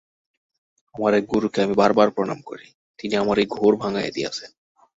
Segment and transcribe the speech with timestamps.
[0.95, 2.67] আমার গুরুকে আমি বার বার প্রণাম করি,
[2.99, 4.51] তিনি আমার এই ঘোর ভাঙাইয়া দিয়াছেন।